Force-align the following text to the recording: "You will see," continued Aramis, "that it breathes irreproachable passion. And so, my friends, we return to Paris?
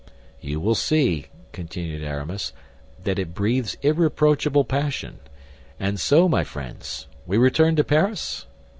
"You 0.39 0.59
will 0.59 0.73
see," 0.73 1.27
continued 1.51 2.01
Aramis, 2.01 2.53
"that 3.03 3.19
it 3.19 3.35
breathes 3.35 3.77
irreproachable 3.83 4.65
passion. 4.65 5.19
And 5.79 5.99
so, 5.99 6.27
my 6.27 6.43
friends, 6.43 7.05
we 7.27 7.37
return 7.37 7.75
to 7.75 7.83
Paris? 7.83 8.47